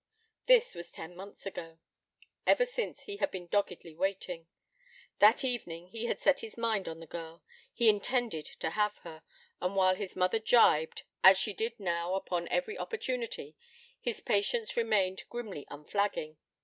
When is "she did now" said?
11.37-12.15